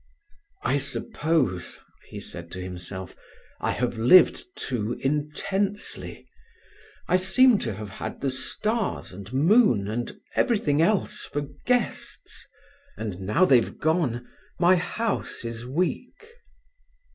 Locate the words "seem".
7.17-7.59